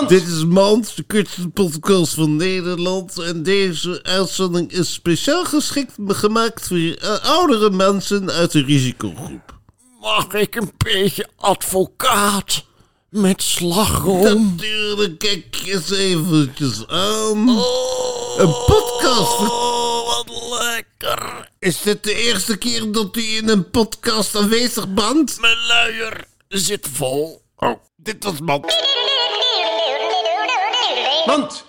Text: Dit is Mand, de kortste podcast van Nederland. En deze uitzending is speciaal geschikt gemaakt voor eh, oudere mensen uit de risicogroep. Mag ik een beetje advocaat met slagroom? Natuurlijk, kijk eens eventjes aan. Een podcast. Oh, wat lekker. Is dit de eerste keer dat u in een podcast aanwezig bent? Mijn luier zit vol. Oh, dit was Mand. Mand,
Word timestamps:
Dit 0.00 0.26
is 0.26 0.44
Mand, 0.44 0.96
de 0.96 1.02
kortste 1.02 1.48
podcast 1.48 2.14
van 2.14 2.36
Nederland. 2.36 3.18
En 3.18 3.42
deze 3.42 4.02
uitzending 4.02 4.72
is 4.72 4.92
speciaal 4.92 5.44
geschikt 5.44 5.92
gemaakt 6.06 6.66
voor 6.66 6.78
eh, 6.78 7.24
oudere 7.24 7.70
mensen 7.70 8.30
uit 8.30 8.52
de 8.52 8.62
risicogroep. 8.62 9.58
Mag 10.00 10.32
ik 10.32 10.54
een 10.54 10.72
beetje 10.76 11.26
advocaat 11.36 12.64
met 13.10 13.42
slagroom? 13.42 14.54
Natuurlijk, 14.56 15.18
kijk 15.18 15.62
eens 15.64 15.90
eventjes 15.90 16.86
aan. 16.86 17.48
Een 18.38 18.54
podcast. 18.66 19.38
Oh, 19.38 20.06
wat 20.06 20.58
lekker. 20.60 21.50
Is 21.58 21.82
dit 21.82 22.04
de 22.04 22.14
eerste 22.14 22.56
keer 22.56 22.92
dat 22.92 23.16
u 23.16 23.22
in 23.22 23.48
een 23.48 23.70
podcast 23.70 24.36
aanwezig 24.36 24.88
bent? 24.88 25.40
Mijn 25.40 25.66
luier 25.66 26.24
zit 26.48 26.88
vol. 26.92 27.42
Oh, 27.56 27.74
dit 27.96 28.24
was 28.24 28.40
Mand. 28.40 28.91
Mand, 31.26 31.62